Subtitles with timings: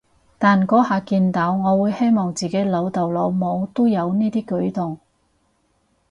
[0.39, 4.97] 但嗰下見到，我會希望自己老豆老母都有呢啲舉動